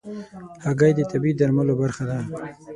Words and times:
هګۍ 0.65 0.91
د 0.95 1.01
طبيعي 1.11 1.33
درملو 1.39 1.73
برخه 1.81 2.03
ده. 2.09 2.19